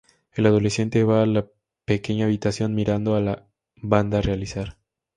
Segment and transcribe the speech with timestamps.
[0.33, 1.45] El adolescente va a la
[1.85, 4.79] pequeña habitación mirando a la banda realizar.